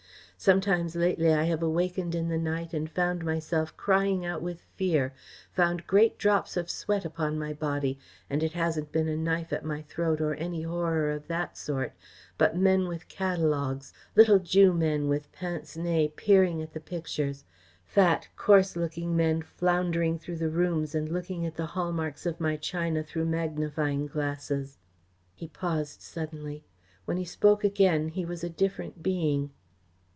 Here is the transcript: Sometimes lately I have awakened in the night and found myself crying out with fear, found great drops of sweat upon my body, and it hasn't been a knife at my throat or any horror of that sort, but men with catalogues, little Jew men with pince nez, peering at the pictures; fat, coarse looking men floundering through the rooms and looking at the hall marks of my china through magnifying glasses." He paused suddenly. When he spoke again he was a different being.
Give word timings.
Sometimes 0.43 0.95
lately 0.95 1.31
I 1.31 1.43
have 1.43 1.61
awakened 1.61 2.15
in 2.15 2.27
the 2.27 2.37
night 2.39 2.73
and 2.73 2.89
found 2.89 3.23
myself 3.23 3.77
crying 3.77 4.25
out 4.25 4.41
with 4.41 4.59
fear, 4.75 5.13
found 5.51 5.85
great 5.85 6.17
drops 6.17 6.57
of 6.57 6.67
sweat 6.67 7.05
upon 7.05 7.37
my 7.37 7.53
body, 7.53 7.99
and 8.27 8.41
it 8.41 8.53
hasn't 8.53 8.91
been 8.91 9.07
a 9.07 9.15
knife 9.15 9.53
at 9.53 9.63
my 9.63 9.83
throat 9.83 10.19
or 10.19 10.33
any 10.33 10.63
horror 10.63 11.11
of 11.11 11.27
that 11.27 11.55
sort, 11.59 11.93
but 12.39 12.57
men 12.57 12.87
with 12.87 13.07
catalogues, 13.07 13.93
little 14.15 14.39
Jew 14.39 14.73
men 14.73 15.07
with 15.07 15.31
pince 15.31 15.77
nez, 15.77 16.09
peering 16.15 16.59
at 16.59 16.73
the 16.73 16.79
pictures; 16.79 17.43
fat, 17.85 18.27
coarse 18.35 18.75
looking 18.75 19.15
men 19.15 19.43
floundering 19.43 20.17
through 20.17 20.37
the 20.37 20.49
rooms 20.49 20.95
and 20.95 21.07
looking 21.09 21.45
at 21.45 21.53
the 21.53 21.67
hall 21.67 21.91
marks 21.91 22.25
of 22.25 22.39
my 22.39 22.57
china 22.57 23.03
through 23.03 23.25
magnifying 23.25 24.07
glasses." 24.07 24.79
He 25.35 25.47
paused 25.49 26.01
suddenly. 26.01 26.63
When 27.05 27.17
he 27.17 27.25
spoke 27.25 27.63
again 27.63 28.09
he 28.09 28.25
was 28.25 28.43
a 28.43 28.49
different 28.49 29.03
being. 29.03 29.51